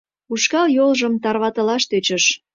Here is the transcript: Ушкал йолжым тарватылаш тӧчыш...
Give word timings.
Ушкал 0.33 0.65
йолжым 0.77 1.13
тарватылаш 1.23 1.83
тӧчыш... 1.89 2.23